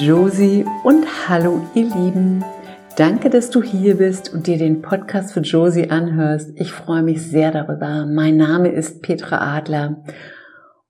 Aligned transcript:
Josie 0.00 0.66
und 0.84 1.06
hallo 1.26 1.62
ihr 1.74 1.84
Lieben. 1.84 2.44
Danke, 2.98 3.30
dass 3.30 3.48
du 3.48 3.62
hier 3.62 3.96
bist 3.96 4.32
und 4.32 4.46
dir 4.46 4.58
den 4.58 4.82
Podcast 4.82 5.32
für 5.32 5.40
Josie 5.40 5.88
anhörst. 5.88 6.50
Ich 6.56 6.70
freue 6.72 7.02
mich 7.02 7.22
sehr 7.22 7.50
darüber. 7.50 8.04
Mein 8.04 8.36
Name 8.36 8.68
ist 8.68 9.00
Petra 9.00 9.56
Adler 9.56 10.04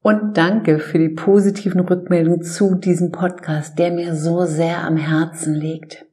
und 0.03 0.37
danke 0.37 0.81
für 0.81 0.99
die 0.99 1.11
positiven 1.11 1.83
Rückmeldungen 1.83 2.43
zu 2.43 2.75
diesem 2.75 3.13
Podcast, 3.13 3.79
der 3.79 3.93
mir 3.93 4.17
so 4.17 4.45
sehr 4.45 4.83
am 4.83 4.97
Herzen 4.97 5.55
liegt. 5.55 6.05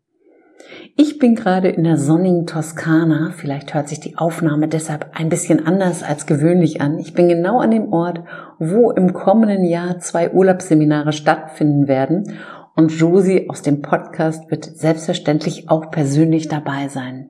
Ich 0.95 1.17
bin 1.17 1.33
gerade 1.33 1.69
in 1.69 1.83
der 1.85 1.97
sonnigen 1.97 2.45
Toskana. 2.45 3.31
Vielleicht 3.35 3.73
hört 3.73 3.89
sich 3.89 4.01
die 4.01 4.17
Aufnahme 4.19 4.67
deshalb 4.67 5.09
ein 5.13 5.29
bisschen 5.29 5.65
anders 5.65 6.03
als 6.03 6.27
gewöhnlich 6.27 6.79
an. 6.79 6.99
Ich 6.99 7.15
bin 7.15 7.27
genau 7.27 7.59
an 7.59 7.71
dem 7.71 7.91
Ort, 7.91 8.23
wo 8.59 8.91
im 8.91 9.13
kommenden 9.13 9.63
Jahr 9.65 9.97
zwei 9.97 10.31
Urlaubsseminare 10.31 11.11
stattfinden 11.11 11.87
werden 11.87 12.35
und 12.75 12.91
Josie 12.91 13.49
aus 13.49 13.61
dem 13.61 13.81
Podcast 13.81 14.49
wird 14.49 14.65
selbstverständlich 14.65 15.69
auch 15.69 15.91
persönlich 15.91 16.47
dabei 16.47 16.87
sein. 16.87 17.29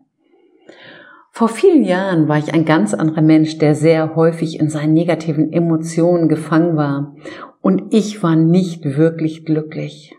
Vor 1.31 1.49
vielen 1.49 1.83
Jahren 1.83 2.27
war 2.27 2.37
ich 2.37 2.53
ein 2.53 2.63
ganz 2.63 2.93
anderer 2.93 3.23
Mensch, 3.23 3.57
der 3.57 3.73
sehr 3.73 4.15
häufig 4.15 4.59
in 4.59 4.69
seinen 4.69 4.93
negativen 4.93 5.51
Emotionen 5.51 6.29
gefangen 6.29 6.77
war 6.77 7.15
und 7.61 7.93
ich 7.93 8.21
war 8.21 8.35
nicht 8.35 8.85
wirklich 8.97 9.43
glücklich. 9.43 10.15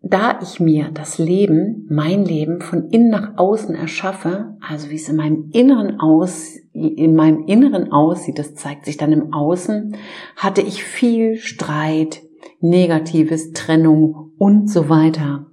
Da 0.00 0.38
ich 0.40 0.60
mir 0.60 0.90
das 0.94 1.18
Leben, 1.18 1.86
mein 1.90 2.24
Leben 2.24 2.62
von 2.62 2.88
innen 2.88 3.10
nach 3.10 3.36
außen 3.36 3.74
erschaffe, 3.74 4.56
also 4.66 4.88
wie 4.88 4.94
es 4.94 5.08
in 5.08 5.16
meinem 5.16 5.50
Inneren 5.52 6.00
aus, 6.00 6.56
in 6.72 7.14
meinem 7.14 7.44
Inneren 7.46 7.92
aussieht, 7.92 8.38
das 8.38 8.54
zeigt 8.54 8.86
sich 8.86 8.96
dann 8.96 9.12
im 9.12 9.34
Außen, 9.34 9.96
hatte 10.36 10.62
ich 10.62 10.84
viel 10.84 11.36
Streit, 11.36 12.22
Negatives, 12.60 13.52
Trennung 13.52 14.32
und 14.36 14.68
so 14.68 14.88
weiter. 14.88 15.46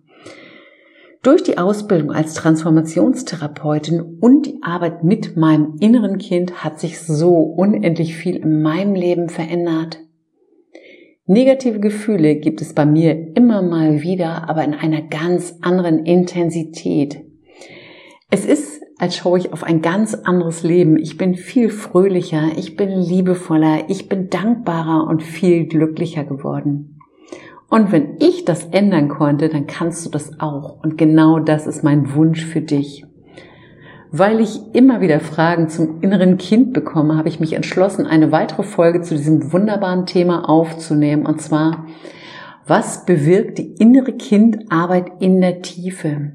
Durch 1.22 1.44
die 1.44 1.58
Ausbildung 1.58 2.12
als 2.12 2.36
Transformationstherapeutin 2.36 4.00
und 4.20 4.46
die 4.46 4.60
Arbeit 4.62 5.04
mit 5.04 5.36
meinem 5.36 5.78
inneren 5.80 6.20
Kind 6.20 6.64
hat 6.64 6.80
sich 6.80 7.00
so 7.00 7.38
unendlich 7.38 8.16
viel 8.16 8.36
in 8.36 8.62
meinem 8.62 8.94
Leben 8.94 9.30
verändert. 9.30 10.00
Negative 11.28 11.80
Gefühle 11.80 12.36
gibt 12.36 12.62
es 12.62 12.74
bei 12.74 12.86
mir 12.86 13.36
immer 13.36 13.64
mal 13.64 14.04
wieder, 14.04 14.48
aber 14.48 14.64
in 14.64 14.76
einer 14.76 15.02
ganz 15.02 15.56
anderen 15.62 16.06
Intensität. 16.06 17.24
Es 18.30 18.46
ist, 18.46 18.84
als 19.00 19.16
schaue 19.16 19.40
ich 19.40 19.52
auf 19.52 19.64
ein 19.64 19.82
ganz 19.82 20.14
anderes 20.14 20.62
Leben. 20.62 20.98
Ich 21.00 21.18
bin 21.18 21.36
viel 21.36 21.70
fröhlicher, 21.70 22.52
ich 22.58 22.76
bin 22.76 22.90
liebevoller, 22.90 23.90
ich 23.90 24.10
bin 24.10 24.30
dankbarer 24.30 25.08
und 25.08 25.24
viel 25.24 25.66
glücklicher 25.66 26.24
geworden. 26.24 26.95
Und 27.76 27.92
wenn 27.92 28.16
ich 28.20 28.46
das 28.46 28.64
ändern 28.68 29.10
konnte, 29.10 29.50
dann 29.50 29.68
kannst 29.68 30.06
du 30.06 30.10
das 30.10 30.40
auch. 30.40 30.82
Und 30.82 30.98
genau 30.98 31.40
das 31.40 31.68
ist 31.68 31.84
mein 31.84 32.16
Wunsch 32.16 32.46
für 32.46 32.62
dich. 32.62 33.06
Weil 34.12 34.40
ich 34.40 34.74
immer 34.74 35.02
wieder 35.02 35.20
Fragen 35.20 35.68
zum 35.68 36.00
inneren 36.02 36.38
Kind 36.38 36.72
bekomme, 36.72 37.18
habe 37.18 37.28
ich 37.28 37.42
mich 37.42 37.52
entschlossen, 37.52 38.06
eine 38.06 38.32
weitere 38.32 38.64
Folge 38.64 39.02
zu 39.02 39.18
diesem 39.18 39.52
wunderbaren 39.52 40.06
Thema 40.06 40.48
aufzunehmen. 40.48 41.26
Und 41.26 41.42
zwar, 41.42 41.86
was 42.66 43.06
bewirkt 43.06 43.58
die 43.58 43.74
innere 43.74 44.14
Kindarbeit 44.14 45.12
in 45.20 45.42
der 45.42 45.62
Tiefe? 45.62 46.32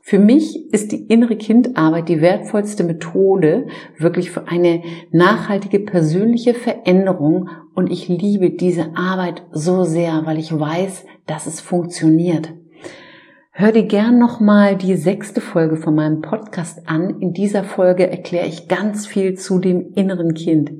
Für 0.00 0.18
mich 0.18 0.72
ist 0.72 0.92
die 0.92 1.04
innere 1.06 1.36
Kindarbeit 1.36 2.08
die 2.08 2.20
wertvollste 2.20 2.84
Methode 2.84 3.66
wirklich 3.98 4.30
für 4.30 4.48
eine 4.48 4.82
nachhaltige 5.10 5.80
persönliche 5.80 6.54
Veränderung 6.54 7.50
und 7.74 7.90
ich 7.90 8.08
liebe 8.08 8.50
diese 8.50 8.96
Arbeit 8.96 9.42
so 9.52 9.84
sehr, 9.84 10.22
weil 10.24 10.38
ich 10.38 10.58
weiß, 10.58 11.04
dass 11.26 11.46
es 11.46 11.60
funktioniert. 11.60 12.52
Hör 13.54 13.70
dir 13.70 13.84
gern 13.84 14.18
nochmal 14.18 14.76
die 14.76 14.96
sechste 14.96 15.42
Folge 15.42 15.76
von 15.76 15.94
meinem 15.94 16.22
Podcast 16.22 16.88
an. 16.88 17.20
In 17.20 17.34
dieser 17.34 17.64
Folge 17.64 18.10
erkläre 18.10 18.46
ich 18.46 18.66
ganz 18.66 19.06
viel 19.06 19.34
zu 19.34 19.58
dem 19.58 19.92
inneren 19.94 20.32
Kind. 20.32 20.72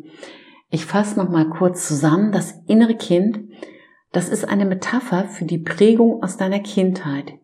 Ich 0.71 0.87
fasse 0.87 1.19
nochmal 1.19 1.51
kurz 1.51 1.87
zusammen. 1.87 2.33
Das 2.33 2.63
innere 2.67 2.95
Kind, 2.95 3.41
das 4.11 4.31
ist 4.31 4.49
eine 4.49 4.65
Metapher 4.65 5.25
für 5.29 5.45
die 5.45 5.59
Prägung 5.59 6.23
aus 6.23 6.39
deiner 6.39 6.61
Kindheit. 6.61 7.35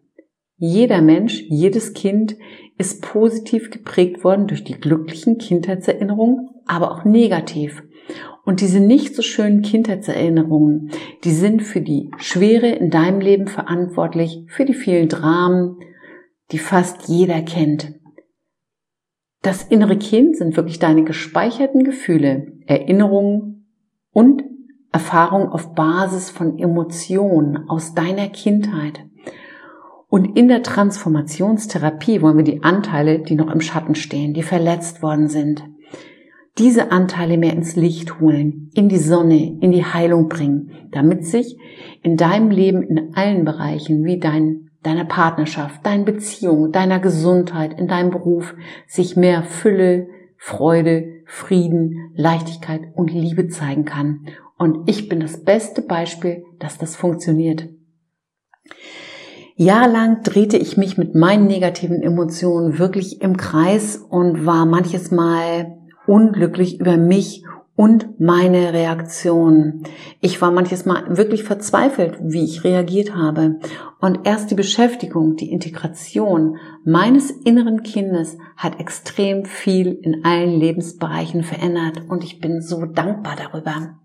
Jeder 0.60 1.02
Mensch, 1.02 1.44
jedes 1.48 1.94
Kind 1.94 2.36
ist 2.78 3.00
positiv 3.00 3.70
geprägt 3.70 4.24
worden 4.24 4.48
durch 4.48 4.64
die 4.64 4.74
glücklichen 4.74 5.38
Kindheitserinnerungen, 5.38 6.50
aber 6.66 6.90
auch 6.90 7.04
negativ. 7.04 7.84
Und 8.44 8.60
diese 8.60 8.80
nicht 8.80 9.14
so 9.14 9.22
schönen 9.22 9.62
Kindheitserinnerungen, 9.62 10.90
die 11.22 11.30
sind 11.30 11.62
für 11.62 11.80
die 11.80 12.10
Schwere 12.18 12.68
in 12.68 12.90
deinem 12.90 13.20
Leben 13.20 13.46
verantwortlich, 13.46 14.46
für 14.48 14.64
die 14.64 14.74
vielen 14.74 15.08
Dramen, 15.08 15.76
die 16.50 16.58
fast 16.58 17.08
jeder 17.08 17.42
kennt. 17.42 17.94
Das 19.42 19.62
innere 19.62 19.96
Kind 19.96 20.36
sind 20.36 20.56
wirklich 20.56 20.80
deine 20.80 21.04
gespeicherten 21.04 21.84
Gefühle, 21.84 22.52
Erinnerungen 22.66 23.68
und 24.10 24.42
Erfahrungen 24.90 25.48
auf 25.48 25.74
Basis 25.74 26.30
von 26.30 26.58
Emotionen 26.58 27.68
aus 27.68 27.94
deiner 27.94 28.28
Kindheit. 28.28 29.04
Und 30.08 30.38
in 30.38 30.48
der 30.48 30.62
Transformationstherapie 30.62 32.22
wollen 32.22 32.38
wir 32.38 32.44
die 32.44 32.62
Anteile, 32.62 33.18
die 33.18 33.34
noch 33.34 33.52
im 33.52 33.60
Schatten 33.60 33.94
stehen, 33.94 34.32
die 34.32 34.42
verletzt 34.42 35.02
worden 35.02 35.28
sind, 35.28 35.62
diese 36.56 36.90
Anteile 36.90 37.36
mehr 37.36 37.52
ins 37.52 37.76
Licht 37.76 38.18
holen, 38.18 38.70
in 38.74 38.88
die 38.88 38.98
Sonne, 38.98 39.58
in 39.60 39.70
die 39.70 39.84
Heilung 39.84 40.28
bringen, 40.28 40.88
damit 40.90 41.24
sich 41.24 41.56
in 42.02 42.16
deinem 42.16 42.50
Leben 42.50 42.82
in 42.82 43.14
allen 43.14 43.44
Bereichen 43.44 44.04
wie 44.04 44.18
dein, 44.18 44.70
deiner 44.82 45.04
Partnerschaft, 45.04 45.84
deiner 45.84 46.04
Beziehung, 46.04 46.72
deiner 46.72 46.98
Gesundheit, 46.98 47.78
in 47.78 47.86
deinem 47.86 48.10
Beruf 48.10 48.54
sich 48.86 49.14
mehr 49.14 49.44
Fülle, 49.44 50.08
Freude, 50.36 51.22
Frieden, 51.26 52.12
Leichtigkeit 52.14 52.80
und 52.94 53.12
Liebe 53.12 53.48
zeigen 53.48 53.84
kann. 53.84 54.26
Und 54.56 54.88
ich 54.88 55.08
bin 55.08 55.20
das 55.20 55.44
beste 55.44 55.82
Beispiel, 55.82 56.44
dass 56.58 56.78
das 56.78 56.96
funktioniert. 56.96 57.68
Jahrelang 59.60 60.22
drehte 60.22 60.56
ich 60.56 60.76
mich 60.76 60.98
mit 60.98 61.16
meinen 61.16 61.48
negativen 61.48 62.00
Emotionen 62.00 62.78
wirklich 62.78 63.20
im 63.22 63.36
Kreis 63.36 63.96
und 63.96 64.46
war 64.46 64.66
manches 64.66 65.10
Mal 65.10 65.76
unglücklich 66.06 66.78
über 66.78 66.96
mich 66.96 67.42
und 67.74 68.20
meine 68.20 68.72
Reaktion. 68.72 69.82
Ich 70.20 70.40
war 70.40 70.52
manches 70.52 70.86
Mal 70.86 71.16
wirklich 71.16 71.42
verzweifelt, 71.42 72.18
wie 72.22 72.44
ich 72.44 72.62
reagiert 72.62 73.16
habe. 73.16 73.58
Und 74.00 74.20
erst 74.28 74.52
die 74.52 74.54
Beschäftigung, 74.54 75.34
die 75.34 75.50
Integration 75.50 76.58
meines 76.84 77.32
inneren 77.32 77.82
Kindes 77.82 78.38
hat 78.56 78.78
extrem 78.78 79.44
viel 79.44 79.98
in 80.02 80.24
allen 80.24 80.52
Lebensbereichen 80.60 81.42
verändert. 81.42 82.02
Und 82.08 82.22
ich 82.22 82.38
bin 82.38 82.62
so 82.62 82.84
dankbar 82.84 83.34
darüber. 83.36 83.98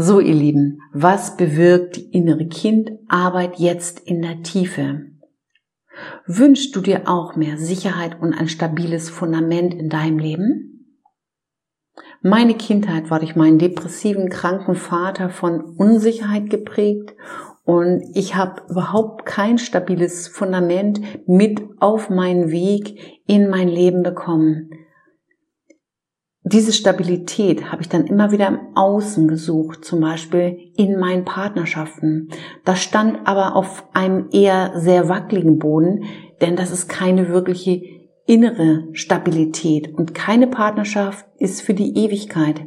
So, 0.00 0.20
ihr 0.20 0.34
Lieben, 0.34 0.80
was 0.92 1.36
bewirkt 1.36 1.96
die 1.96 2.12
innere 2.12 2.46
Kindarbeit 2.46 3.58
jetzt 3.58 3.98
in 3.98 4.22
der 4.22 4.44
Tiefe? 4.44 5.06
Wünschst 6.24 6.76
du 6.76 6.80
dir 6.80 7.08
auch 7.08 7.34
mehr 7.34 7.58
Sicherheit 7.58 8.22
und 8.22 8.32
ein 8.32 8.46
stabiles 8.46 9.10
Fundament 9.10 9.74
in 9.74 9.88
deinem 9.88 10.20
Leben? 10.20 11.02
Meine 12.22 12.54
Kindheit 12.54 13.10
war 13.10 13.18
durch 13.18 13.34
meinen 13.34 13.58
depressiven, 13.58 14.28
kranken 14.28 14.76
Vater 14.76 15.30
von 15.30 15.60
Unsicherheit 15.60 16.48
geprägt 16.48 17.16
und 17.64 18.04
ich 18.14 18.36
habe 18.36 18.62
überhaupt 18.68 19.26
kein 19.26 19.58
stabiles 19.58 20.28
Fundament 20.28 21.00
mit 21.26 21.60
auf 21.80 22.08
meinen 22.08 22.52
Weg 22.52 23.20
in 23.26 23.50
mein 23.50 23.66
Leben 23.66 24.04
bekommen. 24.04 24.70
Diese 26.50 26.72
Stabilität 26.72 27.70
habe 27.70 27.82
ich 27.82 27.90
dann 27.90 28.06
immer 28.06 28.32
wieder 28.32 28.48
im 28.48 28.58
Außen 28.74 29.28
gesucht, 29.28 29.84
zum 29.84 30.00
Beispiel 30.00 30.72
in 30.76 30.98
meinen 30.98 31.26
Partnerschaften. 31.26 32.30
Das 32.64 32.82
stand 32.82 33.26
aber 33.26 33.54
auf 33.54 33.84
einem 33.92 34.28
eher 34.32 34.72
sehr 34.76 35.10
wackeligen 35.10 35.58
Boden, 35.58 36.04
denn 36.40 36.56
das 36.56 36.70
ist 36.70 36.88
keine 36.88 37.28
wirkliche 37.28 37.82
innere 38.24 38.88
Stabilität 38.92 39.94
und 39.94 40.14
keine 40.14 40.46
Partnerschaft 40.46 41.26
ist 41.36 41.60
für 41.60 41.74
die 41.74 41.98
Ewigkeit. 41.98 42.62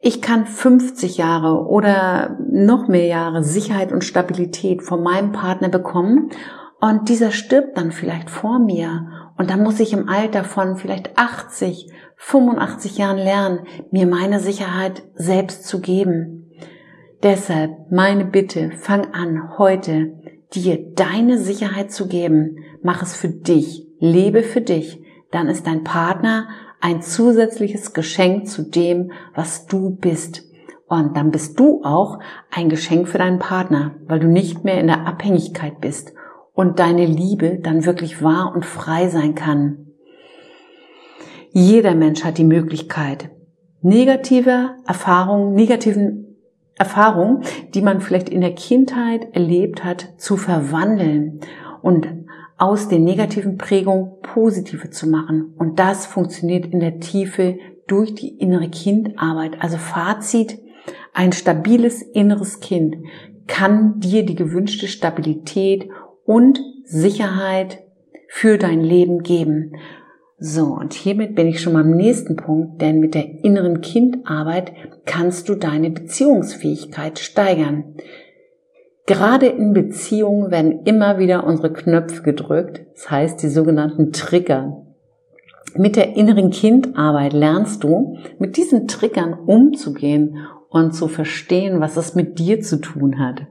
Ich 0.00 0.22
kann 0.22 0.46
50 0.46 1.18
Jahre 1.18 1.66
oder 1.66 2.38
noch 2.50 2.88
mehr 2.88 3.06
Jahre 3.06 3.44
Sicherheit 3.44 3.92
und 3.92 4.04
Stabilität 4.04 4.82
von 4.82 5.02
meinem 5.02 5.32
Partner 5.32 5.68
bekommen 5.68 6.30
und 6.80 7.10
dieser 7.10 7.30
stirbt 7.30 7.76
dann 7.76 7.92
vielleicht 7.92 8.30
vor 8.30 8.58
mir 8.58 9.21
und 9.36 9.50
dann 9.50 9.62
muss 9.62 9.80
ich 9.80 9.92
im 9.92 10.08
Alter 10.08 10.44
von 10.44 10.76
vielleicht 10.76 11.18
80, 11.18 11.90
85 12.16 12.98
Jahren 12.98 13.18
lernen, 13.18 13.60
mir 13.90 14.06
meine 14.06 14.40
Sicherheit 14.40 15.02
selbst 15.14 15.66
zu 15.66 15.80
geben. 15.80 16.50
Deshalb 17.22 17.90
meine 17.90 18.24
Bitte, 18.24 18.72
fang 18.72 19.12
an, 19.12 19.58
heute 19.58 20.12
dir 20.54 20.92
deine 20.94 21.38
Sicherheit 21.38 21.92
zu 21.92 22.08
geben. 22.08 22.58
Mach 22.82 23.02
es 23.02 23.16
für 23.16 23.28
dich 23.28 23.86
lebe 24.02 24.42
für 24.42 24.60
dich, 24.60 25.00
dann 25.30 25.46
ist 25.46 25.66
dein 25.66 25.84
Partner 25.84 26.48
ein 26.80 27.02
zusätzliches 27.02 27.92
Geschenk 27.92 28.48
zu 28.48 28.62
dem, 28.62 29.12
was 29.34 29.66
du 29.66 29.90
bist. 29.90 30.42
Und 30.88 31.16
dann 31.16 31.30
bist 31.30 31.58
du 31.58 31.82
auch 31.84 32.18
ein 32.50 32.68
Geschenk 32.68 33.08
für 33.08 33.18
deinen 33.18 33.38
Partner, 33.38 33.94
weil 34.08 34.18
du 34.18 34.26
nicht 34.26 34.64
mehr 34.64 34.80
in 34.80 34.88
der 34.88 35.06
Abhängigkeit 35.06 35.80
bist 35.80 36.12
und 36.54 36.78
deine 36.78 37.06
Liebe 37.06 37.58
dann 37.62 37.84
wirklich 37.84 38.22
wahr 38.22 38.52
und 38.54 38.64
frei 38.64 39.08
sein 39.08 39.34
kann. 39.34 39.86
Jeder 41.50 41.94
Mensch 41.94 42.24
hat 42.24 42.38
die 42.38 42.44
Möglichkeit, 42.44 43.30
negative 43.82 44.76
Erfahrungen, 44.86 45.54
negativen 45.54 46.36
Erfahrungen, 46.76 47.42
die 47.74 47.82
man 47.82 48.00
vielleicht 48.00 48.28
in 48.28 48.40
der 48.40 48.54
Kindheit 48.54 49.34
erlebt 49.34 49.84
hat, 49.84 50.14
zu 50.16 50.36
verwandeln 50.36 51.40
und 51.82 52.08
aus 52.56 52.88
den 52.88 53.04
negativen 53.04 53.58
Prägungen 53.58 54.12
positive 54.22 54.90
zu 54.90 55.08
machen. 55.08 55.54
Und 55.58 55.78
das 55.78 56.06
funktioniert 56.06 56.66
in 56.66 56.80
der 56.80 57.00
Tiefe 57.00 57.58
durch 57.86 58.14
die 58.14 58.38
innere 58.38 58.68
Kindarbeit. 58.68 59.60
Also 59.60 59.76
Fazit, 59.76 60.58
ein 61.12 61.32
stabiles 61.32 62.02
inneres 62.02 62.60
Kind 62.60 62.96
kann 63.46 64.00
dir 64.00 64.24
die 64.24 64.36
gewünschte 64.36 64.86
Stabilität 64.86 65.90
und 66.24 66.60
Sicherheit 66.84 67.78
für 68.28 68.58
dein 68.58 68.80
Leben 68.80 69.22
geben. 69.22 69.72
So, 70.38 70.64
und 70.64 70.92
hiermit 70.92 71.36
bin 71.36 71.46
ich 71.46 71.60
schon 71.60 71.74
mal 71.74 71.82
am 71.82 71.92
nächsten 71.92 72.34
Punkt, 72.34 72.82
denn 72.82 72.98
mit 72.98 73.14
der 73.14 73.44
inneren 73.44 73.80
Kindarbeit 73.80 74.72
kannst 75.04 75.48
du 75.48 75.54
deine 75.54 75.90
Beziehungsfähigkeit 75.90 77.18
steigern. 77.20 77.94
Gerade 79.06 79.46
in 79.46 79.72
Beziehungen 79.72 80.50
werden 80.50 80.82
immer 80.84 81.18
wieder 81.18 81.46
unsere 81.46 81.72
Knöpfe 81.72 82.22
gedrückt, 82.22 82.82
das 82.94 83.10
heißt 83.10 83.42
die 83.42 83.48
sogenannten 83.48 84.12
Trigger. 84.12 84.84
Mit 85.76 85.96
der 85.96 86.16
inneren 86.16 86.50
Kindarbeit 86.50 87.32
lernst 87.32 87.84
du, 87.84 88.18
mit 88.38 88.56
diesen 88.56 88.88
Triggern 88.88 89.34
umzugehen 89.34 90.38
und 90.70 90.92
zu 90.94 91.08
verstehen, 91.08 91.80
was 91.80 91.96
es 91.96 92.14
mit 92.14 92.38
dir 92.38 92.60
zu 92.60 92.80
tun 92.80 93.18
hat. 93.18 93.46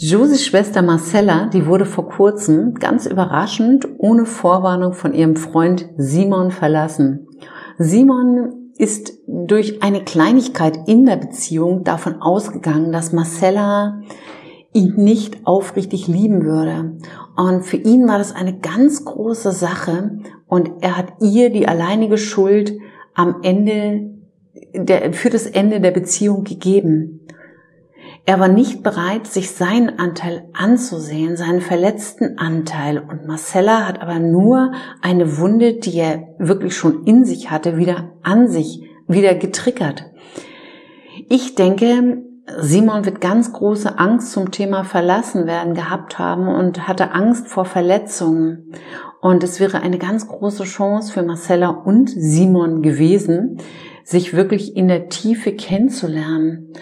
Josies 0.00 0.46
Schwester 0.46 0.80
Marcella, 0.80 1.46
die 1.46 1.66
wurde 1.66 1.84
vor 1.84 2.08
kurzem 2.08 2.74
ganz 2.74 3.04
überraschend 3.06 3.88
ohne 3.98 4.26
Vorwarnung 4.26 4.92
von 4.92 5.12
ihrem 5.12 5.34
Freund 5.34 5.88
Simon 5.96 6.52
verlassen. 6.52 7.26
Simon 7.78 8.70
ist 8.76 9.18
durch 9.26 9.82
eine 9.82 10.04
Kleinigkeit 10.04 10.78
in 10.86 11.04
der 11.04 11.16
Beziehung 11.16 11.82
davon 11.82 12.22
ausgegangen, 12.22 12.92
dass 12.92 13.12
Marcella 13.12 14.00
ihn 14.72 14.94
nicht 14.94 15.44
aufrichtig 15.44 16.06
lieben 16.06 16.44
würde. 16.44 16.96
Und 17.36 17.64
für 17.64 17.78
ihn 17.78 18.06
war 18.06 18.18
das 18.18 18.32
eine 18.32 18.56
ganz 18.56 19.04
große 19.04 19.50
Sache 19.50 20.20
und 20.46 20.70
er 20.80 20.96
hat 20.96 21.14
ihr 21.20 21.50
die 21.50 21.66
alleinige 21.66 22.18
Schuld 22.18 22.78
am 23.14 23.42
Ende 23.42 24.12
der, 24.74 25.12
für 25.12 25.30
das 25.30 25.46
Ende 25.46 25.80
der 25.80 25.90
Beziehung 25.90 26.44
gegeben. 26.44 27.26
Er 28.28 28.38
war 28.38 28.48
nicht 28.48 28.82
bereit, 28.82 29.26
sich 29.26 29.52
seinen 29.52 29.98
Anteil 29.98 30.50
anzusehen, 30.52 31.38
seinen 31.38 31.62
verletzten 31.62 32.36
Anteil. 32.36 32.98
Und 32.98 33.26
Marcella 33.26 33.88
hat 33.88 34.02
aber 34.02 34.18
nur 34.18 34.72
eine 35.00 35.38
Wunde, 35.38 35.78
die 35.78 35.96
er 35.96 36.34
wirklich 36.38 36.76
schon 36.76 37.04
in 37.04 37.24
sich 37.24 37.50
hatte, 37.50 37.78
wieder 37.78 38.12
an 38.22 38.46
sich, 38.46 38.82
wieder 39.06 39.34
getriggert. 39.34 40.10
Ich 41.30 41.54
denke, 41.54 42.22
Simon 42.58 43.06
wird 43.06 43.22
ganz 43.22 43.54
große 43.54 43.98
Angst 43.98 44.32
zum 44.32 44.50
Thema 44.50 44.84
verlassen 44.84 45.46
werden 45.46 45.72
gehabt 45.72 46.18
haben 46.18 46.48
und 46.48 46.86
hatte 46.86 47.12
Angst 47.12 47.48
vor 47.48 47.64
Verletzungen. 47.64 48.74
Und 49.22 49.42
es 49.42 49.58
wäre 49.58 49.80
eine 49.80 49.96
ganz 49.96 50.28
große 50.28 50.64
Chance 50.64 51.14
für 51.14 51.22
Marcella 51.22 51.70
und 51.70 52.10
Simon 52.10 52.82
gewesen, 52.82 53.56
sich 54.04 54.34
wirklich 54.34 54.76
in 54.76 54.88
der 54.88 55.08
Tiefe 55.08 55.52
kennenzulernen 55.52 56.74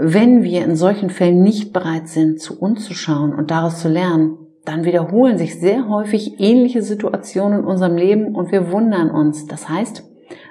wenn 0.00 0.44
wir 0.44 0.64
in 0.64 0.76
solchen 0.76 1.10
Fällen 1.10 1.42
nicht 1.42 1.72
bereit 1.72 2.06
sind, 2.06 2.40
zu 2.40 2.56
uns 2.56 2.84
zu 2.84 2.94
schauen 2.94 3.34
und 3.34 3.50
daraus 3.50 3.80
zu 3.80 3.88
lernen, 3.88 4.38
dann 4.64 4.84
wiederholen 4.84 5.38
sich 5.38 5.58
sehr 5.58 5.88
häufig 5.88 6.38
ähnliche 6.38 6.82
Situationen 6.82 7.60
in 7.60 7.64
unserem 7.64 7.96
Leben 7.96 8.36
und 8.36 8.52
wir 8.52 8.70
wundern 8.70 9.10
uns. 9.10 9.46
Das 9.46 9.68
heißt, 9.68 10.04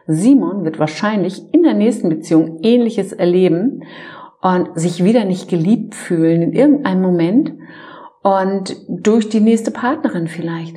Simon 0.05 0.65
wird 0.65 0.79
wahrscheinlich 0.79 1.41
in 1.53 1.63
der 1.63 1.75
nächsten 1.75 2.09
Beziehung 2.09 2.59
Ähnliches 2.61 3.13
erleben 3.13 3.83
und 4.41 4.77
sich 4.77 5.05
wieder 5.05 5.23
nicht 5.23 5.49
geliebt 5.49 5.95
fühlen 5.95 6.41
in 6.41 6.51
irgendeinem 6.51 7.01
Moment 7.01 7.53
und 8.23 8.75
durch 8.89 9.29
die 9.29 9.39
nächste 9.39 9.71
Partnerin 9.71 10.27
vielleicht. 10.27 10.75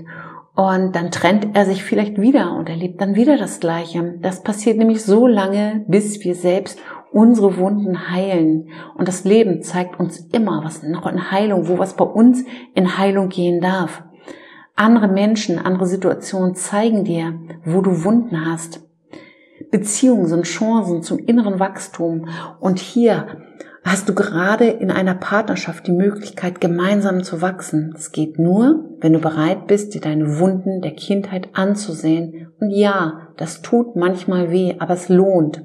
Und 0.55 0.94
dann 0.94 1.11
trennt 1.11 1.56
er 1.56 1.64
sich 1.64 1.82
vielleicht 1.82 2.20
wieder 2.20 2.55
und 2.56 2.69
erlebt 2.69 3.00
dann 3.00 3.16
wieder 3.16 3.37
das 3.37 3.58
Gleiche. 3.58 4.14
Das 4.20 4.44
passiert 4.44 4.78
nämlich 4.78 5.02
so 5.02 5.26
lange, 5.26 5.84
bis 5.88 6.23
wir 6.23 6.37
selbst 6.37 6.78
unsere 7.12 7.56
Wunden 7.56 8.10
heilen. 8.10 8.68
Und 8.96 9.08
das 9.08 9.24
Leben 9.24 9.62
zeigt 9.62 9.98
uns 9.98 10.20
immer, 10.32 10.62
was 10.64 10.82
noch 10.82 11.06
in 11.06 11.30
Heilung, 11.30 11.68
wo 11.68 11.78
was 11.78 11.94
bei 11.94 12.04
uns 12.04 12.44
in 12.74 12.98
Heilung 12.98 13.28
gehen 13.28 13.60
darf. 13.60 14.02
Andere 14.76 15.08
Menschen, 15.08 15.58
andere 15.58 15.86
Situationen 15.86 16.54
zeigen 16.54 17.04
dir, 17.04 17.34
wo 17.64 17.82
du 17.82 18.04
Wunden 18.04 18.46
hast. 18.46 18.80
Beziehungen 19.70 20.26
sind 20.26 20.44
Chancen 20.44 21.02
zum 21.02 21.18
inneren 21.18 21.60
Wachstum. 21.60 22.28
Und 22.60 22.78
hier 22.78 23.26
hast 23.84 24.08
du 24.08 24.14
gerade 24.14 24.66
in 24.66 24.90
einer 24.90 25.14
Partnerschaft 25.14 25.86
die 25.86 25.92
Möglichkeit, 25.92 26.60
gemeinsam 26.60 27.22
zu 27.22 27.42
wachsen. 27.42 27.92
Es 27.94 28.12
geht 28.12 28.38
nur, 28.38 28.96
wenn 29.00 29.12
du 29.12 29.18
bereit 29.18 29.66
bist, 29.66 29.94
dir 29.94 30.00
deine 30.00 30.38
Wunden 30.38 30.80
der 30.80 30.92
Kindheit 30.92 31.50
anzusehen. 31.52 32.52
Und 32.58 32.70
ja, 32.70 33.28
das 33.36 33.62
tut 33.62 33.96
manchmal 33.96 34.50
weh, 34.50 34.76
aber 34.78 34.94
es 34.94 35.08
lohnt. 35.08 35.62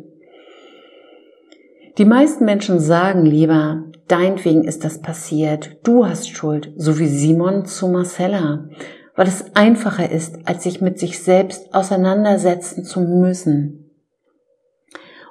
Die 1.98 2.06
meisten 2.06 2.44
Menschen 2.44 2.80
sagen 2.80 3.26
lieber, 3.26 3.86
deinetwegen 4.10 4.66
ist 4.66 4.84
das 4.84 5.02
passiert, 5.02 5.78
du 5.84 6.06
hast 6.06 6.30
Schuld, 6.30 6.74
so 6.76 7.00
wie 7.00 7.08
Simon 7.08 7.66
zu 7.66 7.88
Marcella, 7.88 8.68
weil 9.16 9.28
es 9.28 9.56
einfacher 9.56 10.12
ist, 10.12 10.40
als 10.46 10.64
sich 10.64 10.82
mit 10.82 11.00
sich 11.00 11.24
selbst 11.24 11.74
auseinandersetzen 11.74 12.84
zu 12.84 13.00
müssen. 13.00 13.92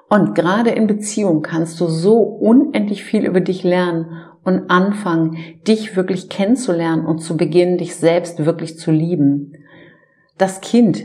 Und 0.08 0.34
gerade 0.34 0.70
in 0.70 0.86
Beziehung 0.86 1.42
kannst 1.42 1.80
du 1.80 1.86
so 1.86 2.20
unendlich 2.20 3.04
viel 3.04 3.26
über 3.26 3.40
dich 3.40 3.62
lernen 3.62 4.06
und 4.42 4.70
anfangen, 4.70 5.36
dich 5.66 5.96
wirklich 5.96 6.30
kennenzulernen 6.30 7.04
und 7.04 7.18
zu 7.18 7.36
beginnen, 7.36 7.76
dich 7.76 7.96
selbst 7.96 8.44
wirklich 8.46 8.78
zu 8.78 8.90
lieben. 8.90 9.52
Das 10.38 10.62
Kind, 10.62 11.04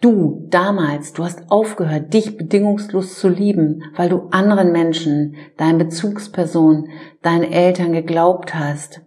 Du 0.00 0.46
damals, 0.48 1.12
du 1.12 1.24
hast 1.24 1.50
aufgehört, 1.50 2.14
dich 2.14 2.36
bedingungslos 2.36 3.18
zu 3.18 3.28
lieben, 3.28 3.82
weil 3.96 4.08
du 4.08 4.28
anderen 4.30 4.70
Menschen, 4.70 5.34
deinen 5.56 5.78
Bezugspersonen, 5.78 6.90
deinen 7.22 7.50
Eltern 7.50 7.92
geglaubt 7.92 8.54
hast. 8.54 9.00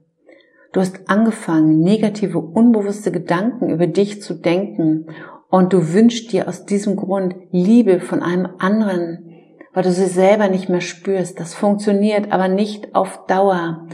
Du 0.74 0.82
hast 0.82 1.10
angefangen, 1.10 1.80
negative, 1.80 2.40
unbewusste 2.40 3.12
Gedanken 3.12 3.70
über 3.70 3.88
dich 3.88 4.22
zu 4.22 4.34
denken 4.34 5.08
und 5.50 5.72
du 5.72 5.94
wünschst 5.94 6.34
dir 6.34 6.50
aus 6.50 6.66
diesem 6.66 6.98
Grund 6.98 7.36
Liebe 7.52 8.02
von 8.02 8.22
einem 8.22 8.50
anderen, 8.60 9.30
weil 9.74 9.84
du 9.84 9.92
sie 9.92 10.08
selber 10.08 10.50
nicht 10.50 10.68
mehr 10.68 10.82
spürst. 10.82 11.40
Das 11.40 11.54
funktioniert 11.54 12.34
aber 12.34 12.50
nicht 12.50 12.96
auf 12.96 13.26
Dauer. 13.28 13.88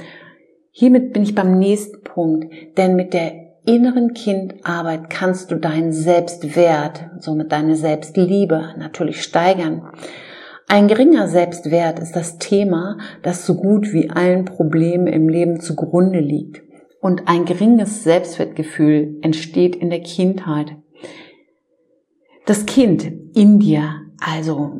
Hiermit 0.71 1.13
bin 1.13 1.21
ich 1.21 1.35
beim 1.35 1.59
nächsten 1.59 2.01
Punkt, 2.03 2.51
denn 2.77 2.95
mit 2.95 3.13
der 3.13 3.46
inneren 3.67 4.13
Kindarbeit 4.13 5.09
kannst 5.09 5.51
du 5.51 5.55
deinen 5.55 5.91
Selbstwert, 5.91 7.09
somit 7.19 7.51
deine 7.51 7.75
Selbstliebe 7.75 8.73
natürlich 8.77 9.21
steigern. 9.21 9.89
Ein 10.69 10.87
geringer 10.87 11.27
Selbstwert 11.27 11.99
ist 11.99 12.15
das 12.15 12.37
Thema, 12.39 12.97
das 13.23 13.45
so 13.45 13.55
gut 13.55 13.91
wie 13.93 14.09
allen 14.09 14.45
Problemen 14.45 15.07
im 15.07 15.27
Leben 15.27 15.59
zugrunde 15.59 16.19
liegt. 16.19 16.61
Und 17.01 17.27
ein 17.27 17.45
geringes 17.45 18.03
Selbstwertgefühl 18.03 19.17
entsteht 19.21 19.75
in 19.75 19.89
der 19.89 20.01
Kindheit. 20.01 20.75
Das 22.45 22.65
Kind 22.65 23.11
in 23.33 23.59
dir, 23.59 24.01
also 24.19 24.79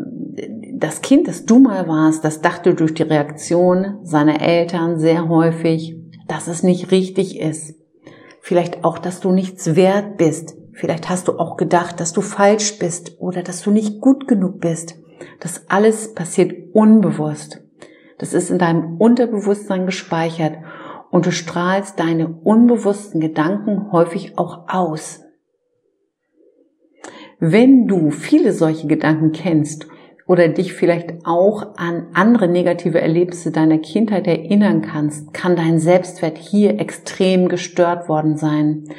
das 0.74 1.01
Kind, 1.01 1.27
das 1.27 1.46
du 1.46 1.60
mal 1.60 1.88
warst, 1.88 2.24
das 2.24 2.41
dachte 2.41 2.74
durch 2.74 2.94
die 2.94 3.03
Reaktion 3.03 4.00
seiner 4.03 4.41
Eltern 4.41 4.98
sehr 4.98 5.27
häufig, 5.27 5.96
dass 6.27 6.48
es 6.48 6.63
nicht 6.63 6.91
richtig 6.91 7.39
ist 7.39 7.76
Vielleicht 8.48 8.86
auch, 8.86 8.98
dass 8.98 9.20
du 9.20 9.34
nichts 9.34 9.75
wert 9.75 10.16
bist. 10.16 10.56
Vielleicht 10.72 11.10
hast 11.10 11.27
du 11.27 11.38
auch 11.38 11.58
gedacht, 11.58 12.00
dass 12.00 12.13
du 12.13 12.22
falsch 12.22 12.80
bist 12.80 13.20
oder 13.20 13.44
dass 13.44 13.62
du 13.62 13.72
nicht 13.72 14.00
gut 14.00 14.25
genug 14.25 14.62
bist. 14.62 14.96
Das 15.42 15.66
alles 15.68 16.13
passiert 16.13 16.54
unbewusst. 16.74 17.62
Das 18.20 18.34
ist 18.34 18.50
in 18.50 18.58
deinem 18.58 19.01
Unterbewusstsein 19.01 19.86
gespeichert 19.86 20.60
und 21.12 21.25
du 21.25 21.34
strahlst 21.34 22.00
deine 22.00 22.30
unbewussten 22.30 23.20
Gedanken 23.20 23.92
häufig 23.92 24.38
auch 24.38 24.70
aus. 24.70 25.25
Wenn 27.42 27.86
du 27.88 28.12
viele 28.12 28.54
solche 28.54 28.88
Gedanken 28.88 29.34
kennst 29.34 29.88
oder 30.27 30.50
dich 30.50 30.74
vielleicht 30.74 31.25
auch 31.25 31.77
an 31.77 32.07
andere 32.13 32.50
negative 32.50 33.00
Erlebnisse 33.00 33.51
deiner 33.51 33.79
Kindheit 33.79 34.27
erinnern 34.27 34.81
kannst, 34.81 35.34
kann 35.34 35.55
dein 35.55 35.79
Selbstwert 35.79 36.38
hier 36.38 36.79
extrem 36.79 37.48
gestört 37.48 38.10
worden 38.10 38.38
sein. 38.38 38.89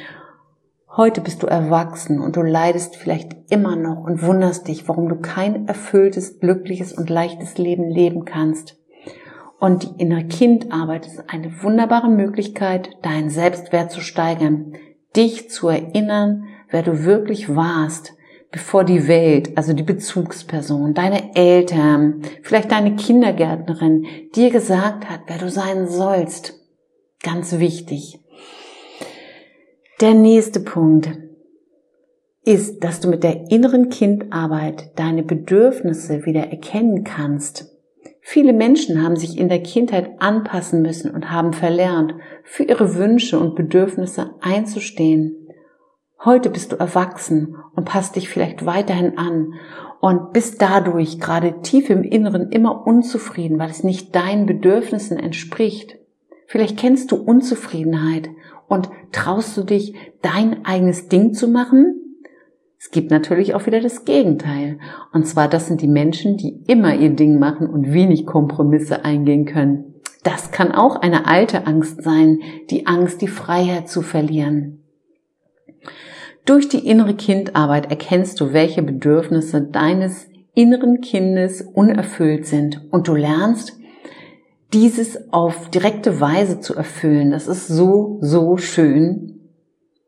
Heute 0.97 1.21
bist 1.21 1.43
du 1.43 1.47
erwachsen 1.47 2.19
und 2.19 2.35
du 2.35 2.41
leidest 2.41 2.95
vielleicht 2.95 3.35
immer 3.49 3.75
noch 3.75 4.03
und 4.03 4.23
wunderst 4.23 4.67
dich, 4.67 4.87
warum 4.89 5.07
du 5.07 5.17
kein 5.17 5.67
erfülltes, 5.67 6.39
glückliches 6.39 6.93
und 6.93 7.11
leichtes 7.11 7.59
Leben 7.59 7.89
leben 7.89 8.25
kannst. 8.25 8.77
Und 9.59 9.83
die 9.83 10.01
innere 10.01 10.23
Kindarbeit 10.23 11.05
ist 11.05 11.23
eine 11.27 11.61
wunderbare 11.61 12.09
Möglichkeit, 12.09 12.89
deinen 13.03 13.29
Selbstwert 13.29 13.91
zu 13.91 14.01
steigern, 14.01 14.73
dich 15.15 15.49
zu 15.51 15.67
erinnern, 15.67 16.45
wer 16.69 16.81
du 16.81 17.03
wirklich 17.03 17.55
warst, 17.55 18.13
bevor 18.51 18.83
die 18.83 19.07
Welt, 19.07 19.57
also 19.57 19.73
die 19.73 19.83
Bezugsperson, 19.83 20.93
deine 20.93 21.35
Eltern, 21.35 22.21
vielleicht 22.41 22.71
deine 22.71 22.95
Kindergärtnerin 22.95 24.05
dir 24.35 24.49
gesagt 24.49 25.09
hat, 25.09 25.21
wer 25.27 25.37
du 25.37 25.49
sein 25.49 25.87
sollst. 25.87 26.59
Ganz 27.21 27.59
wichtig. 27.59 28.19
Der 30.01 30.13
nächste 30.13 30.61
Punkt 30.61 31.09
ist, 32.45 32.83
dass 32.83 33.01
du 33.01 33.09
mit 33.09 33.23
der 33.23 33.51
inneren 33.51 33.89
Kindarbeit 33.89 34.97
deine 34.97 35.23
Bedürfnisse 35.23 36.25
wieder 36.25 36.47
erkennen 36.47 37.03
kannst. 37.03 37.75
Viele 38.21 38.53
Menschen 38.53 39.03
haben 39.03 39.15
sich 39.15 39.37
in 39.37 39.49
der 39.49 39.61
Kindheit 39.61 40.11
anpassen 40.19 40.81
müssen 40.81 41.11
und 41.11 41.31
haben 41.31 41.53
verlernt, 41.53 42.15
für 42.43 42.63
ihre 42.63 42.95
Wünsche 42.95 43.39
und 43.39 43.55
Bedürfnisse 43.55 44.35
einzustehen. 44.41 45.38
Heute 46.25 46.49
bist 46.49 46.73
du 46.73 46.75
erwachsen 46.75 47.55
und 47.75 47.85
passt 47.85 48.17
dich 48.17 48.27
vielleicht 48.27 48.65
weiterhin 48.65 49.17
an 49.17 49.53
und 50.01 50.33
bist 50.33 50.61
dadurch 50.61 51.17
gerade 51.19 51.61
tief 51.61 51.89
im 51.89 52.03
Inneren 52.03 52.49
immer 52.49 52.85
unzufrieden, 52.85 53.57
weil 53.57 53.69
es 53.69 53.85
nicht 53.85 54.13
deinen 54.15 54.45
Bedürfnissen 54.45 55.17
entspricht. 55.17 55.97
Vielleicht 56.45 56.77
kennst 56.77 57.11
du 57.11 57.15
Unzufriedenheit 57.15 58.29
und 58.67 58.89
traust 59.13 59.55
du 59.55 59.63
dich, 59.63 59.93
dein 60.21 60.65
eigenes 60.65 61.07
Ding 61.07 61.33
zu 61.33 61.47
machen? 61.47 62.17
Es 62.77 62.91
gibt 62.91 63.11
natürlich 63.11 63.55
auch 63.55 63.65
wieder 63.65 63.79
das 63.79 64.03
Gegenteil. 64.03 64.79
Und 65.13 65.25
zwar, 65.25 65.47
das 65.47 65.67
sind 65.67 65.81
die 65.81 65.87
Menschen, 65.87 66.35
die 66.35 66.63
immer 66.67 66.95
ihr 66.95 67.11
Ding 67.11 67.39
machen 67.39 67.67
und 67.67 67.93
wenig 67.93 68.25
Kompromisse 68.25 69.05
eingehen 69.05 69.45
können. 69.45 69.95
Das 70.23 70.51
kann 70.51 70.73
auch 70.73 70.97
eine 70.97 71.27
alte 71.27 71.65
Angst 71.65 72.03
sein, 72.03 72.39
die 72.69 72.87
Angst, 72.87 73.21
die 73.21 73.27
Freiheit 73.27 73.87
zu 73.87 74.01
verlieren. 74.01 74.83
Durch 76.45 76.67
die 76.69 76.87
innere 76.87 77.13
Kindarbeit 77.13 77.89
erkennst 77.89 78.39
du, 78.39 78.53
welche 78.53 78.81
Bedürfnisse 78.81 79.61
deines 79.61 80.27
inneren 80.55 81.01
Kindes 81.01 81.61
unerfüllt 81.61 82.45
sind 82.45 82.87
und 82.91 83.07
du 83.07 83.15
lernst, 83.15 83.77
dieses 84.73 85.31
auf 85.31 85.69
direkte 85.69 86.19
Weise 86.19 86.59
zu 86.59 86.75
erfüllen. 86.75 87.31
Das 87.31 87.47
ist 87.47 87.67
so, 87.67 88.17
so 88.21 88.57
schön. 88.57 89.39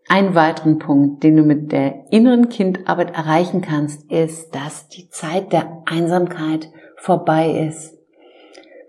Ein 0.08 0.36
weiteren 0.36 0.78
Punkt, 0.78 1.24
den 1.24 1.38
du 1.38 1.44
mit 1.44 1.72
der 1.72 2.12
inneren 2.12 2.50
Kindarbeit 2.50 3.16
erreichen 3.16 3.62
kannst, 3.62 4.12
ist, 4.12 4.54
dass 4.54 4.90
die 4.90 5.10
Zeit 5.10 5.54
der 5.54 5.84
Einsamkeit 5.86 6.70
vorbei 6.98 7.68
ist. 7.68 7.98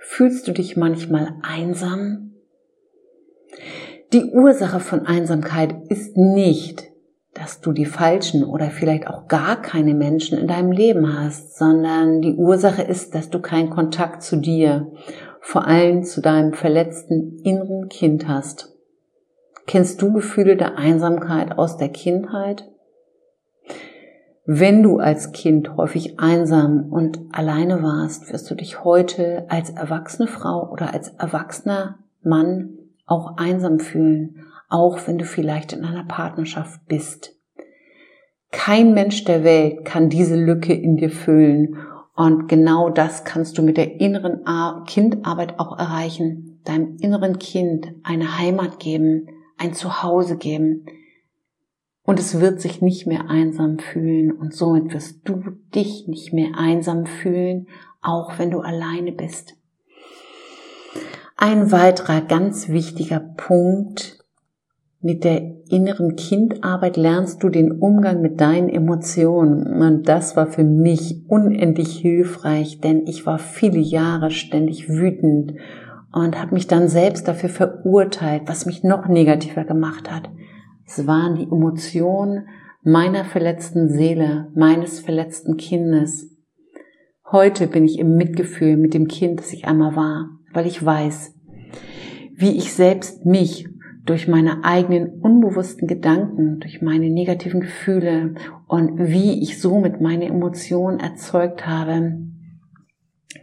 Fühlst 0.01 0.49
du 0.49 0.53
dich 0.53 0.77
manchmal 0.77 1.37
einsam? 1.43 2.33
Die 4.13 4.27
Ursache 4.27 4.79
von 4.79 5.07
Einsamkeit 5.07 5.75
ist 5.89 6.19
nicht, 6.19 6.91
dass 7.33 7.63
du 7.63 7.73
die 7.73 7.87
falschen 7.87 8.45
oder 8.45 8.67
vielleicht 8.67 9.07
auch 9.07 9.27
gar 9.27 9.63
keine 9.63 9.95
Menschen 9.95 10.37
in 10.37 10.47
deinem 10.47 10.71
Leben 10.71 11.19
hast, 11.19 11.57
sondern 11.57 12.21
die 12.21 12.35
Ursache 12.35 12.83
ist, 12.83 13.15
dass 13.15 13.31
du 13.31 13.41
keinen 13.41 13.71
Kontakt 13.71 14.23
zu 14.23 14.37
dir 14.37 14.93
vor 15.41 15.67
allem 15.67 16.05
zu 16.05 16.21
deinem 16.21 16.53
verletzten 16.53 17.39
inneren 17.43 17.89
Kind 17.89 18.29
hast. 18.29 18.77
Kennst 19.67 20.03
du 20.03 20.13
Gefühle 20.13 20.57
der 20.57 20.77
Einsamkeit 20.77 21.57
aus 21.57 21.79
der 21.79 21.89
Kindheit? 21.89 22.69
Wenn 24.45 24.83
du 24.83 24.99
als 24.99 25.33
Kind 25.33 25.77
häufig 25.79 26.21
einsam 26.21 26.93
und 26.93 27.19
alleine 27.33 27.83
warst, 27.83 28.31
wirst 28.31 28.51
du 28.51 28.57
dich 28.57 28.85
heute 28.85 29.47
als 29.49 29.71
erwachsene 29.71 30.29
Frau 30.29 30.71
oder 30.71 30.93
als 30.93 31.09
erwachsener 31.09 32.01
Mann 32.23 32.79
auch 33.07 33.37
einsam 33.37 33.79
fühlen, 33.79 34.47
auch 34.69 35.07
wenn 35.07 35.19
du 35.19 35.25
vielleicht 35.25 35.73
in 35.73 35.85
einer 35.85 36.05
Partnerschaft 36.05 36.87
bist. 36.87 37.37
Kein 38.51 38.95
Mensch 38.95 39.25
der 39.25 39.45
Welt 39.45 39.85
kann 39.85 40.11
diese 40.11 40.37
Lücke 40.37 40.75
in 40.75 40.97
dir 40.97 41.11
füllen 41.11 41.77
und 42.15 42.49
genau 42.49 42.91
das 42.91 43.25
kannst 43.25 43.57
du 43.57 43.63
mit 43.63 43.77
der 43.77 44.01
inneren 44.01 44.45
Kindarbeit 44.87 45.59
auch 45.59 45.79
erreichen. 45.79 46.61
Deinem 46.65 46.97
inneren 47.01 47.39
Kind 47.39 47.95
eine 48.03 48.39
Heimat 48.39 48.79
geben, 48.79 49.29
ein 49.57 49.73
Zuhause 49.75 50.37
geben. 50.37 50.87
Und 52.05 52.19
es 52.19 52.41
wird 52.41 52.61
sich 52.61 52.83
nicht 52.83 53.07
mehr 53.07 53.31
einsam 53.31 53.79
fühlen 53.79 54.33
und 54.33 54.53
somit 54.53 54.93
wirst 54.93 55.27
du 55.27 55.41
dich 55.75 56.09
nicht 56.09 56.33
mehr 56.33 56.51
einsam 56.57 57.07
fühlen, 57.07 57.69
auch 58.03 58.39
wenn 58.39 58.51
du 58.51 58.61
alleine 58.61 59.13
bist. 59.13 59.57
Ein 61.45 61.73
weiterer 61.73 62.21
ganz 62.21 62.69
wichtiger 62.69 63.19
Punkt 63.19 64.25
mit 65.01 65.25
der 65.25 65.43
inneren 65.71 66.15
Kindarbeit 66.15 66.97
lernst 66.97 67.43
du 67.43 67.49
den 67.49 67.73
Umgang 67.73 68.23
mit 68.23 68.41
deinen 68.41 68.69
Emotionen. 68.69 69.83
Und 69.83 70.09
das 70.09 70.37
war 70.37 70.47
für 70.47 70.63
mich 70.63 71.25
unendlich 71.27 71.97
hilfreich, 71.97 72.79
denn 72.79 73.09
ich 73.09 73.27
war 73.27 73.41
viele 73.41 73.81
Jahre 73.81 74.31
ständig 74.31 74.89
wütend 74.89 75.55
und 76.13 76.41
habe 76.41 76.55
mich 76.55 76.69
dann 76.69 76.87
selbst 76.87 77.27
dafür 77.27 77.49
verurteilt, 77.49 78.43
was 78.47 78.65
mich 78.65 78.85
noch 78.85 79.09
negativer 79.09 79.65
gemacht 79.65 80.13
hat. 80.13 80.31
Es 80.87 81.09
waren 81.09 81.35
die 81.35 81.51
Emotionen 81.51 82.47
meiner 82.85 83.25
verletzten 83.25 83.89
Seele, 83.89 84.47
meines 84.55 85.01
verletzten 85.01 85.57
Kindes. 85.57 86.39
Heute 87.33 87.67
bin 87.67 87.85
ich 87.85 87.99
im 87.99 88.15
Mitgefühl 88.15 88.77
mit 88.77 88.95
dem 88.95 89.09
Kind, 89.09 89.41
das 89.41 89.53
ich 89.53 89.65
einmal 89.65 89.97
war, 89.97 90.29
weil 90.53 90.67
ich 90.67 90.85
weiß, 90.85 91.32
wie 92.35 92.57
ich 92.57 92.73
selbst 92.73 93.25
mich 93.25 93.69
durch 94.05 94.27
meine 94.27 94.65
eigenen 94.65 95.21
unbewussten 95.21 95.87
Gedanken, 95.87 96.59
durch 96.61 96.83
meine 96.83 97.09
negativen 97.09 97.61
Gefühle 97.61 98.35
und 98.67 98.99
wie 98.99 99.43
ich 99.43 99.61
somit 99.61 100.01
meine 100.01 100.27
Emotionen 100.27 100.99
erzeugt 100.99 101.67
habe. 101.67 102.19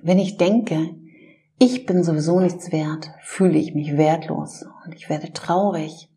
Wenn 0.01 0.19
ich 0.19 0.37
denke, 0.37 0.95
ich 1.59 1.85
bin 1.85 2.03
sowieso 2.03 2.39
nichts 2.39 2.71
wert, 2.71 3.11
fühle 3.21 3.57
ich 3.57 3.73
mich 3.73 3.97
wertlos 3.97 4.65
und 4.85 4.95
ich 4.95 5.09
werde 5.09 5.31
traurig. 5.33 6.09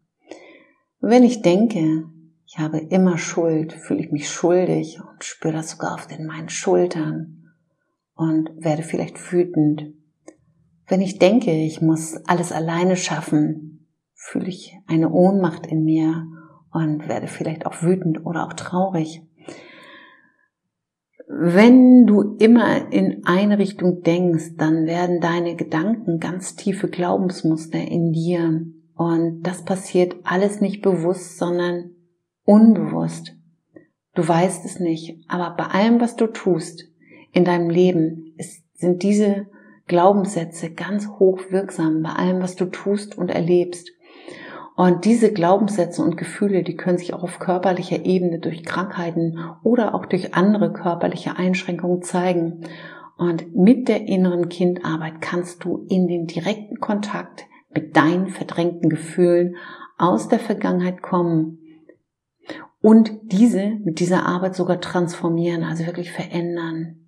Wenn 1.01 1.25
ich 1.25 1.43
denke, 1.43 2.05
ich 2.47 2.59
habe 2.59 2.79
immer 2.79 3.19
Schuld, 3.19 3.73
fühle 3.73 4.01
ich 4.01 4.13
mich 4.13 4.29
schuldig 4.29 5.01
und 5.01 5.25
spüre 5.25 5.55
das 5.55 5.71
sogar 5.71 5.95
auf 5.95 6.07
den 6.07 6.27
meinen 6.27 6.49
Schultern 6.49 7.49
und 8.15 8.51
werde 8.57 8.83
vielleicht 8.83 9.33
wütend. 9.33 9.95
Wenn 10.93 11.01
ich 11.01 11.19
denke, 11.19 11.53
ich 11.53 11.81
muss 11.81 12.17
alles 12.27 12.53
alleine 12.53 12.97
schaffen, 12.97 13.89
fühle 14.13 14.49
ich 14.49 14.77
eine 14.87 15.11
Ohnmacht 15.11 15.67
in 15.67 15.85
mir 15.85 16.27
und 16.71 17.09
werde 17.09 17.29
vielleicht 17.29 17.65
auch 17.65 17.81
wütend 17.83 18.27
oder 18.27 18.47
auch 18.47 18.53
traurig. 18.53 19.23
Wenn 21.27 22.05
du 22.05 22.37
immer 22.37 22.93
in 22.93 23.25
eine 23.25 23.57
Richtung 23.57 24.03
denkst, 24.03 24.57
dann 24.59 24.85
werden 24.85 25.23
deine 25.23 25.57
Gedanken 25.57 26.21
ganz 26.21 26.57
tiefe 26.57 26.89
Glaubensmuster 26.89 27.81
in 27.81 28.13
dir. 28.13 28.67
Und 28.95 29.45
das 29.45 29.65
passiert 29.65 30.17
alles 30.25 30.61
nicht 30.61 30.83
bewusst, 30.83 31.39
sondern 31.39 31.93
unbewusst. 32.45 33.35
Du 34.15 34.29
weißt 34.29 34.67
es 34.67 34.79
nicht, 34.79 35.25
aber 35.27 35.57
bei 35.57 35.65
allem, 35.69 36.03
was 36.03 36.17
du 36.17 36.27
tust 36.27 36.85
in 37.33 37.47
deinem 37.47 37.71
Leben, 37.71 38.35
ist, 38.37 38.63
sind 38.75 39.03
diese 39.03 39.47
Glaubenssätze 39.93 40.71
ganz 40.71 41.07
hoch 41.19 41.39
wirksam 41.51 42.03
bei 42.03 42.09
allem, 42.09 42.41
was 42.41 42.57
du 42.57 42.65
tust 42.65 43.19
und 43.19 43.31
erlebst. 43.31 43.91
Und 44.75 45.05
diese 45.05 45.35
Glaubenssätze 45.35 46.01
und 46.01 46.17
Gefühle, 46.17 46.63
die 46.63 46.77
können 46.77 46.97
sich 46.97 47.13
auch 47.13 47.23
auf 47.23 47.39
körperlicher 47.39 48.07
Ebene 48.07 48.39
durch 48.39 48.65
Krankheiten 48.65 49.39
oder 49.63 49.95
auch 49.95 50.07
durch 50.07 50.33
andere 50.33 50.73
körperliche 50.73 51.37
Einschränkungen 51.37 52.01
zeigen. 52.01 52.63
Und 53.19 53.55
mit 53.55 53.89
der 53.89 54.09
inneren 54.09 54.49
Kindarbeit 54.49 55.21
kannst 55.21 55.63
du 55.63 55.85
in 55.91 56.09
den 56.09 56.27
direkten 56.27 56.81
Kontakt 56.81 57.45
mit 57.69 57.95
deinen 57.95 58.29
verdrängten 58.29 58.89
Gefühlen 58.89 59.57
aus 59.99 60.27
der 60.29 60.39
Vergangenheit 60.39 61.03
kommen 61.03 61.59
und 62.81 63.13
diese 63.25 63.73
mit 63.85 64.01
dieser 64.01 64.25
Arbeit 64.25 64.55
sogar 64.55 64.81
transformieren, 64.81 65.65
also 65.65 65.85
wirklich 65.85 66.13
verändern. 66.13 67.02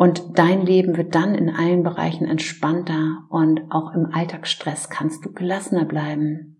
Und 0.00 0.38
dein 0.38 0.64
Leben 0.64 0.96
wird 0.96 1.14
dann 1.14 1.34
in 1.34 1.50
allen 1.50 1.82
Bereichen 1.82 2.26
entspannter 2.26 3.18
und 3.28 3.60
auch 3.68 3.92
im 3.92 4.06
Alltagsstress 4.06 4.88
kannst 4.88 5.26
du 5.26 5.32
gelassener 5.34 5.84
bleiben. 5.84 6.56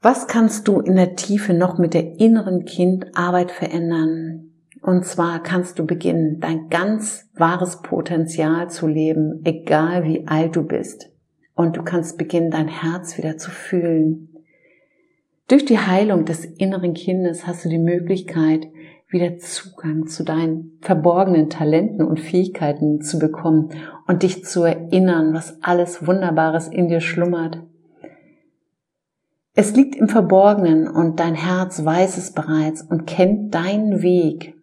Was 0.00 0.28
kannst 0.28 0.68
du 0.68 0.78
in 0.78 0.94
der 0.94 1.16
Tiefe 1.16 1.52
noch 1.52 1.78
mit 1.78 1.94
der 1.94 2.20
inneren 2.20 2.64
Kindarbeit 2.64 3.50
verändern? 3.50 4.52
Und 4.82 5.04
zwar 5.04 5.42
kannst 5.42 5.80
du 5.80 5.84
beginnen, 5.84 6.38
dein 6.38 6.68
ganz 6.68 7.28
wahres 7.34 7.82
Potenzial 7.82 8.70
zu 8.70 8.86
leben, 8.86 9.40
egal 9.42 10.04
wie 10.04 10.28
alt 10.28 10.54
du 10.54 10.62
bist. 10.62 11.10
Und 11.56 11.76
du 11.76 11.82
kannst 11.82 12.18
beginnen, 12.18 12.52
dein 12.52 12.68
Herz 12.68 13.18
wieder 13.18 13.36
zu 13.36 13.50
fühlen. 13.50 14.28
Durch 15.48 15.64
die 15.64 15.80
Heilung 15.80 16.24
des 16.24 16.44
inneren 16.44 16.94
Kindes 16.94 17.48
hast 17.48 17.64
du 17.64 17.68
die 17.68 17.80
Möglichkeit, 17.80 18.68
wieder 19.08 19.38
Zugang 19.38 20.06
zu 20.06 20.24
deinen 20.24 20.78
verborgenen 20.80 21.48
Talenten 21.48 22.04
und 22.04 22.20
Fähigkeiten 22.20 23.00
zu 23.00 23.18
bekommen 23.18 23.70
und 24.06 24.22
dich 24.22 24.44
zu 24.44 24.64
erinnern, 24.64 25.32
was 25.32 25.62
alles 25.62 26.06
Wunderbares 26.06 26.68
in 26.68 26.88
dir 26.88 27.00
schlummert. 27.00 27.62
Es 29.54 29.74
liegt 29.74 29.96
im 29.96 30.08
Verborgenen 30.08 30.86
und 30.88 31.18
dein 31.18 31.34
Herz 31.34 31.84
weiß 31.84 32.18
es 32.18 32.32
bereits 32.32 32.82
und 32.82 33.06
kennt 33.06 33.54
deinen 33.54 34.02
Weg. 34.02 34.54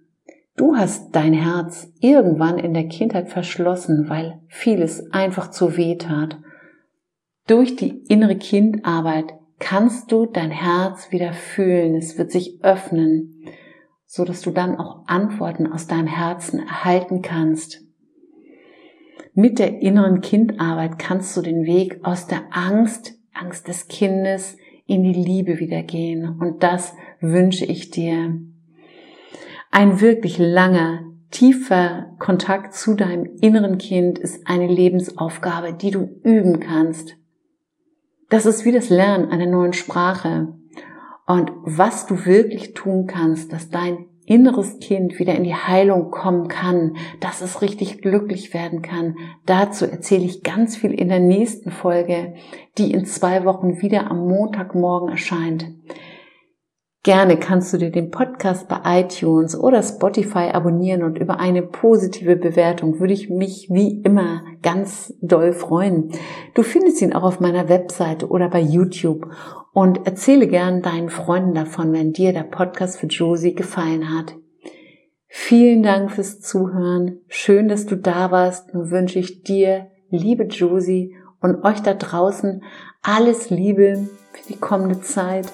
Du 0.55 0.75
hast 0.75 1.15
dein 1.15 1.33
Herz 1.33 1.91
irgendwann 1.99 2.59
in 2.59 2.75
der 2.75 2.87
Kindheit 2.87 3.29
verschlossen, 3.29 4.07
weil 4.07 4.39
vieles 4.47 5.11
einfach 5.11 5.49
zu 5.49 5.77
weh 5.77 5.95
tat. 5.95 6.37
Durch 7.47 7.75
die 7.75 8.03
innere 8.07 8.35
Kindarbeit 8.35 9.33
kannst 9.57 10.11
du 10.11 10.27
dein 10.27 10.51
Herz 10.51 11.11
wieder 11.11 11.33
fühlen. 11.33 11.95
Es 11.95 12.17
wird 12.19 12.31
sich 12.31 12.59
öffnen, 12.63 13.45
so 14.15 14.25
dass 14.25 14.41
du 14.41 14.51
dann 14.51 14.77
auch 14.77 15.07
Antworten 15.07 15.65
aus 15.65 15.87
deinem 15.87 16.05
Herzen 16.05 16.59
erhalten 16.59 17.23
kannst. 17.23 17.81
Mit 19.33 19.57
der 19.57 19.81
inneren 19.81 20.21
Kindarbeit 20.21 20.99
kannst 20.99 21.35
du 21.35 21.41
den 21.41 21.65
Weg 21.65 21.99
aus 22.03 22.27
der 22.27 22.43
Angst, 22.51 23.15
Angst 23.33 23.67
des 23.67 23.87
Kindes, 23.87 24.55
in 24.85 25.01
die 25.01 25.13
Liebe 25.13 25.57
wieder 25.57 25.81
gehen. 25.81 26.39
Und 26.39 26.61
das 26.61 26.93
wünsche 27.21 27.65
ich 27.65 27.89
dir. 27.89 28.39
Ein 29.71 29.99
wirklich 29.99 30.37
langer, 30.37 30.99
tiefer 31.31 32.15
Kontakt 32.19 32.75
zu 32.75 32.93
deinem 32.93 33.25
inneren 33.41 33.79
Kind 33.79 34.19
ist 34.19 34.45
eine 34.45 34.67
Lebensaufgabe, 34.67 35.73
die 35.73 35.89
du 35.89 36.07
üben 36.21 36.59
kannst. 36.59 37.15
Das 38.29 38.45
ist 38.45 38.63
wie 38.63 38.71
das 38.71 38.89
Lernen 38.89 39.31
einer 39.31 39.47
neuen 39.47 39.73
Sprache. 39.73 40.53
Und 41.25 41.51
was 41.63 42.05
du 42.05 42.25
wirklich 42.25 42.73
tun 42.73 43.07
kannst, 43.07 43.53
dass 43.53 43.69
dein 43.69 44.05
inneres 44.25 44.79
Kind 44.79 45.19
wieder 45.19 45.35
in 45.35 45.43
die 45.43 45.55
Heilung 45.55 46.09
kommen 46.09 46.47
kann, 46.47 46.95
dass 47.19 47.41
es 47.41 47.61
richtig 47.61 48.01
glücklich 48.01 48.53
werden 48.53 48.81
kann. 48.81 49.15
Dazu 49.45 49.85
erzähle 49.85 50.23
ich 50.23 50.43
ganz 50.43 50.77
viel 50.77 50.93
in 50.93 51.09
der 51.09 51.19
nächsten 51.19 51.71
Folge, 51.71 52.33
die 52.77 52.91
in 52.91 53.05
zwei 53.05 53.43
Wochen 53.45 53.81
wieder 53.81 54.09
am 54.09 54.27
Montagmorgen 54.27 55.09
erscheint. 55.09 55.67
Gerne 57.03 57.37
kannst 57.37 57.73
du 57.73 57.77
dir 57.77 57.91
den 57.91 58.11
Podcast 58.11 58.69
bei 58.69 58.79
iTunes 59.01 59.59
oder 59.59 59.83
Spotify 59.83 60.51
abonnieren 60.53 61.03
und 61.03 61.17
über 61.17 61.37
eine 61.37 61.61
positive 61.61 62.37
Bewertung 62.37 63.01
würde 63.01 63.11
ich 63.11 63.29
mich 63.29 63.67
wie 63.69 63.99
immer 64.03 64.43
ganz 64.61 65.13
doll 65.19 65.51
freuen. 65.51 66.13
Du 66.53 66.63
findest 66.63 67.01
ihn 67.01 67.11
auch 67.11 67.23
auf 67.23 67.41
meiner 67.41 67.67
Webseite 67.67 68.29
oder 68.29 68.47
bei 68.47 68.61
YouTube 68.61 69.29
und 69.73 70.07
erzähle 70.07 70.47
gern 70.47 70.81
deinen 70.81 71.09
Freunden 71.09 71.53
davon, 71.53 71.91
wenn 71.91 72.13
dir 72.13 72.31
der 72.31 72.43
Podcast 72.43 72.97
für 72.97 73.07
Josie 73.07 73.53
gefallen 73.53 74.17
hat. 74.17 74.35
Vielen 75.27 75.83
Dank 75.83 76.09
fürs 76.09 76.39
Zuhören. 76.39 77.19
Schön, 77.27 77.67
dass 77.67 77.85
du 77.85 77.97
da 77.97 78.31
warst. 78.31 78.73
Nun 78.73 78.91
wünsche 78.91 79.19
ich 79.19 79.43
dir, 79.43 79.87
liebe 80.09 80.43
Josie 80.45 81.17
und 81.41 81.65
euch 81.65 81.81
da 81.81 81.95
draußen 81.95 82.63
alles 83.01 83.49
Liebe 83.49 84.07
für 84.31 84.53
die 84.53 84.57
kommende 84.57 85.01
Zeit 85.01 85.47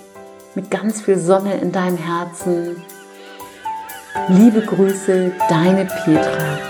mit 0.56 0.72
ganz 0.72 1.02
viel 1.02 1.18
Sonne 1.18 1.56
in 1.60 1.72
deinem 1.72 1.98
Herzen. 1.98 2.84
Liebe 4.30 4.62
Grüße, 4.62 5.32
deine 5.50 5.86
Petra. 5.86 6.69